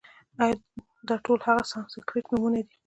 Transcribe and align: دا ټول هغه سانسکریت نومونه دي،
دا 1.07 1.15
ټول 1.25 1.39
هغه 1.47 1.63
سانسکریت 1.71 2.25
نومونه 2.31 2.59
دي، 2.67 2.75